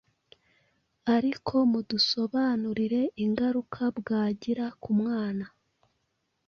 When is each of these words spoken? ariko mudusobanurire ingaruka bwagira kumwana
ariko 1.15 1.53
mudusobanurire 1.71 3.01
ingaruka 3.23 3.81
bwagira 3.99 4.65
kumwana 4.81 5.45